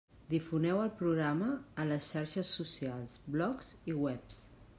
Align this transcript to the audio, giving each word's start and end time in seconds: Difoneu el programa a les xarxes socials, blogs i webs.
Difoneu 0.29 0.79
el 0.85 0.89
programa 1.01 1.49
a 1.83 1.87
les 1.91 2.07
xarxes 2.15 2.55
socials, 2.61 3.23
blogs 3.37 3.73
i 3.95 3.97
webs. 4.07 4.43